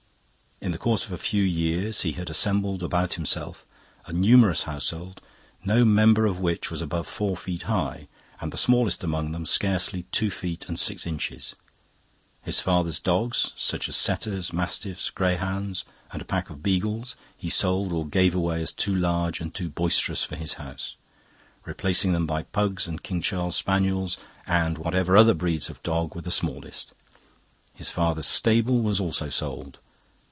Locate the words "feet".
7.35-7.63, 10.29-10.67